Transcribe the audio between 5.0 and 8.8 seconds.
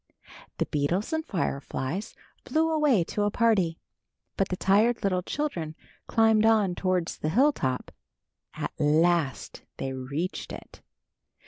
little children climbed on towards the hilltop. At